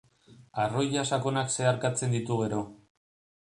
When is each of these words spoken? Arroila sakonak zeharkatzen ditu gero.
Arroila 0.63 1.03
sakonak 1.11 1.53
zeharkatzen 1.57 2.17
ditu 2.19 2.41
gero. 2.43 2.65